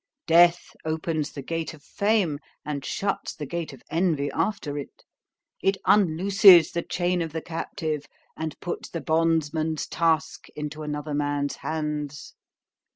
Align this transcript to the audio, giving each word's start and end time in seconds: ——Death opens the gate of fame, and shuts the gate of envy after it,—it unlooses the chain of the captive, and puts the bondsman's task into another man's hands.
——Death 0.25 0.75
opens 0.83 1.31
the 1.31 1.43
gate 1.43 1.75
of 1.75 1.83
fame, 1.83 2.39
and 2.65 2.83
shuts 2.83 3.35
the 3.35 3.45
gate 3.45 3.71
of 3.71 3.83
envy 3.91 4.31
after 4.31 4.75
it,—it 4.75 5.77
unlooses 5.85 6.71
the 6.71 6.81
chain 6.81 7.21
of 7.21 7.31
the 7.33 7.39
captive, 7.41 8.07
and 8.35 8.59
puts 8.61 8.89
the 8.89 8.99
bondsman's 8.99 9.85
task 9.85 10.49
into 10.55 10.81
another 10.81 11.13
man's 11.13 11.57
hands. 11.57 12.33